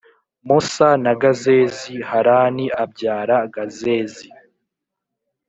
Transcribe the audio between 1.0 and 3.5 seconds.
na Gazezi Harani abyara